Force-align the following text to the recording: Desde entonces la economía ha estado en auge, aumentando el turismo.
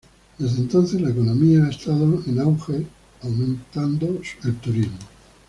Desde 0.39 0.61
entonces 0.61 0.99
la 0.99 1.11
economía 1.11 1.63
ha 1.65 1.69
estado 1.69 2.05
en 2.25 2.39
auge, 2.39 2.87
aumentando 3.21 4.07
el 4.45 4.55
turismo. 4.55 4.97